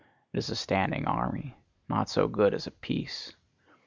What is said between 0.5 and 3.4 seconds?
standing army, not so good as a peace.